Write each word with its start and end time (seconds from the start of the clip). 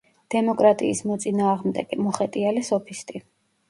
დემოკრატიის 0.35 1.03
მოწინააღმდეგე, 1.11 2.03
მოხეტიალე 2.09 2.69
სოფისტი. 2.75 3.29